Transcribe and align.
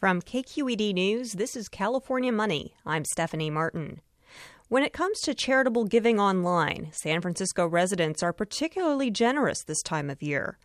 From 0.00 0.22
KQED 0.22 0.94
News, 0.94 1.34
this 1.34 1.54
is 1.54 1.68
California 1.68 2.32
Money. 2.32 2.72
I'm 2.86 3.04
Stephanie 3.04 3.50
Martin. 3.50 4.00
When 4.68 4.82
it 4.82 4.94
comes 4.94 5.20
to 5.20 5.34
charitable 5.34 5.84
giving 5.84 6.18
online, 6.18 6.88
San 6.92 7.20
Francisco 7.20 7.66
residents 7.66 8.22
are 8.22 8.32
particularly 8.32 9.10
generous 9.10 9.62
this 9.62 9.82
time 9.82 10.08
of 10.08 10.22
year. 10.22 10.56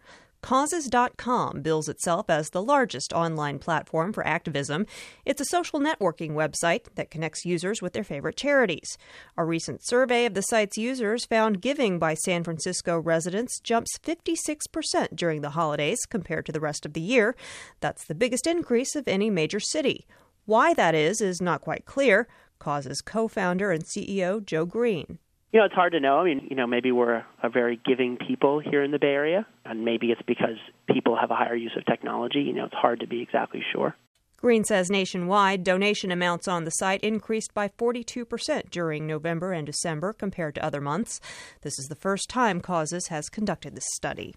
Causes.com 0.46 1.64
bills 1.64 1.90
itself 1.90 2.30
as 2.30 2.52
the 2.52 2.62
largest 2.62 3.12
online 3.14 3.58
platform 3.58 4.14
for 4.14 4.28
activism. 4.28 4.86
It's 5.26 5.42
a 5.42 5.46
social 5.46 5.80
networking 5.80 6.34
website 6.34 6.86
that 6.94 7.10
connects 7.10 7.46
users 7.46 7.82
with 7.82 7.94
their 7.94 8.04
favorite 8.04 8.38
charities. 8.38 8.96
A 9.38 9.44
recent 9.44 9.84
survey 9.84 10.24
of 10.28 10.36
the 10.36 10.44
site's 10.44 10.78
users 10.78 11.26
found 11.26 11.64
giving 11.64 11.98
by 11.98 12.14
San 12.14 12.44
Francisco 12.44 13.00
residents 13.00 13.60
jumps 13.60 13.98
56% 14.04 15.16
during 15.16 15.42
the 15.42 15.50
holidays 15.50 16.06
compared 16.08 16.46
to 16.46 16.52
the 16.52 16.60
rest 16.60 16.86
of 16.86 16.94
the 16.94 17.02
year. 17.02 17.36
That's 17.80 18.06
the 18.06 18.14
biggest 18.14 18.46
increase 18.46 18.96
of 18.96 19.08
any 19.08 19.32
major 19.32 19.60
city. 19.60 20.06
Why 20.46 20.76
that 20.76 20.94
is 20.94 21.22
is 21.22 21.42
not 21.42 21.62
quite 21.62 21.86
clear. 21.86 22.28
Causes 22.60 23.02
co 23.02 23.28
founder 23.28 23.72
and 23.72 23.84
CEO 23.84 24.46
Joe 24.46 24.68
Green. 24.68 25.18
You 25.56 25.62
know, 25.62 25.68
it's 25.68 25.74
hard 25.74 25.94
to 25.94 26.02
know. 26.02 26.20
I 26.20 26.26
mean, 26.26 26.48
you 26.50 26.56
know, 26.58 26.68
maybe 26.68 26.92
we're 26.92 27.24
a 27.42 27.48
very 27.48 27.80
giving 27.86 28.18
people 28.18 28.60
here 28.60 28.84
in 28.84 28.92
the 28.92 29.00
Bay 29.00 29.14
Area, 29.14 29.48
and 29.64 29.86
maybe 29.86 30.08
it's 30.08 30.22
because 30.28 30.58
people 30.86 31.16
have 31.16 31.32
a 31.32 31.36
higher 31.36 31.56
use 31.56 31.72
of 31.78 31.86
technology. 31.86 32.42
You 32.42 32.52
know, 32.52 32.66
it's 32.66 32.74
hard 32.74 33.00
to 33.00 33.08
be 33.08 33.22
exactly 33.22 33.64
sure. 33.72 33.96
Green 34.36 34.66
says 34.66 34.90
nationwide, 34.90 35.64
donation 35.64 36.12
amounts 36.12 36.50
on 36.50 36.66
the 36.66 36.72
site 36.72 37.00
increased 37.06 37.54
by 37.54 37.70
42% 37.70 38.70
during 38.70 39.08
November 39.08 39.54
and 39.54 39.66
December 39.66 40.12
compared 40.12 40.56
to 40.56 40.66
other 40.66 40.82
months. 40.82 41.22
This 41.62 41.80
is 41.80 41.86
the 41.86 41.96
first 41.96 42.28
time 42.28 42.60
Causes 42.60 43.08
has 43.08 43.30
conducted 43.30 43.78
this 43.78 43.88
study. 43.94 44.36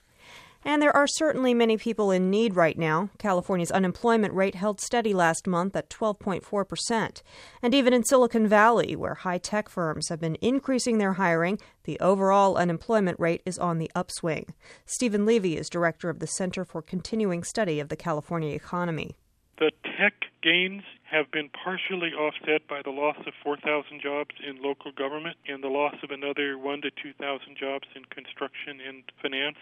And 0.64 0.82
there 0.82 0.94
are 0.94 1.06
certainly 1.06 1.54
many 1.54 1.76
people 1.76 2.10
in 2.10 2.30
need 2.30 2.56
right 2.56 2.76
now. 2.76 3.10
California's 3.18 3.70
unemployment 3.70 4.34
rate 4.34 4.56
held 4.56 4.80
steady 4.80 5.14
last 5.14 5.46
month 5.46 5.76
at 5.76 5.88
12.4%. 5.88 7.22
And 7.62 7.74
even 7.74 7.92
in 7.92 8.04
Silicon 8.04 8.46
Valley, 8.46 8.96
where 8.96 9.15
high 9.15 9.38
tech 9.38 9.68
firms 9.68 10.09
have 10.09 10.20
been 10.20 10.37
increasing 10.40 10.98
their 10.98 11.15
hiring, 11.15 11.59
the 11.84 11.98
overall 12.00 12.56
unemployment 12.56 13.18
rate 13.20 13.42
is 13.46 13.59
on 13.59 13.78
the 13.78 13.90
upswing. 13.95 14.54
Stephen 14.84 15.24
Levy 15.24 15.56
is 15.56 15.70
director 15.70 16.10
of 16.10 16.18
the 16.18 16.26
Center 16.26 16.65
for 16.65 16.82
Continuing 16.82 17.45
Study 17.45 17.80
of 17.80 17.88
the 17.88 17.96
California 17.96 18.54
Economy. 18.54 19.16
The 19.59 19.72
tech 19.82 20.15
gains 20.43 20.82
have 21.10 21.30
been 21.30 21.50
partially 21.50 22.12
offset 22.12 22.68
by 22.68 22.82
the 22.82 22.90
loss 22.90 23.16
of 23.26 23.32
4,000 23.43 24.00
jobs 24.00 24.34
in 24.46 24.62
local 24.62 24.93
government 24.93 25.37
and 25.48 25.65
the 25.65 25.68
loss 25.68 25.96
of 26.02 26.10
another 26.10 26.59
1 26.59 26.82
to 26.82 26.90
2,000 26.90 27.56
jobs 27.59 27.88
in 27.96 28.04
construction 28.04 28.78
and 28.87 29.02
finance. 29.20 29.59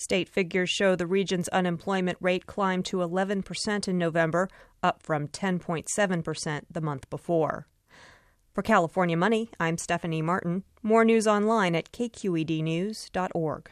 State 0.00 0.28
figures 0.28 0.70
show 0.70 0.94
the 0.94 1.08
region's 1.08 1.48
unemployment 1.48 2.16
rate 2.20 2.46
climbed 2.46 2.84
to 2.84 2.98
11% 2.98 3.88
in 3.88 3.98
November, 3.98 4.48
up 4.80 5.02
from 5.02 5.26
10.7% 5.26 6.60
the 6.70 6.80
month 6.80 7.10
before. 7.10 7.66
For 8.54 8.62
California 8.62 9.16
Money, 9.16 9.50
I'm 9.58 9.76
Stephanie 9.76 10.22
Martin. 10.22 10.62
More 10.84 11.04
news 11.04 11.26
online 11.26 11.74
at 11.74 11.90
kqednews.org. 11.90 13.70